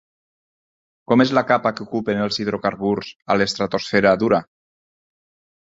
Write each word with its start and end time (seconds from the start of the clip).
Com 1.11 1.23
és 1.25 1.33
la 1.39 1.43
capa 1.51 1.73
que 1.75 1.83
ocupen 1.87 2.23
els 2.25 2.41
hidrocarburs 2.45 3.13
a 3.35 3.39
l'estratosfera 3.39 4.17
d'Urà? 4.25 4.43